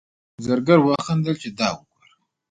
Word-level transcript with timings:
زرګر 0.45 0.79
وخندل 0.85 1.35
چې 1.41 1.49
دا 1.57 1.69
وګوره. 1.75 2.11